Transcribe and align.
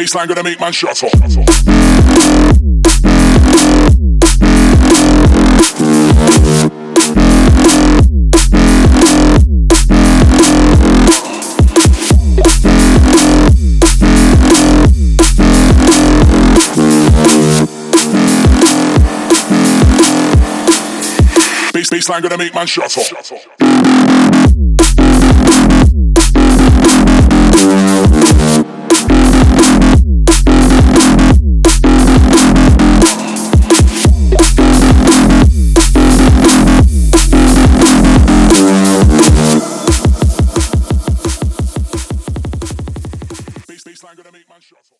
baseline 0.00 0.28
gonna 0.28 0.42
make 0.42 0.58
man 0.58 0.72
shut 0.72 1.02
up. 1.02 1.12
Bass, 21.72 21.90
baseline 21.90 22.22
gonna 22.22 22.38
make 22.38 22.54
man 22.54 22.66
shut 22.66 22.96
baseline 43.90 44.16
gonna 44.16 44.32
make 44.32 44.48
man 44.48 44.60
shut 44.60 44.78
up. 44.78 44.98